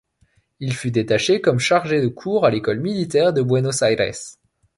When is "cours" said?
2.07-2.47